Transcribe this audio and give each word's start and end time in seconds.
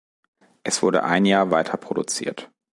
Es 0.63 0.81
wurde 0.81 1.03
ein 1.03 1.25
Jahr 1.25 1.51
weiter 1.51 1.77
produziert. 1.77 2.49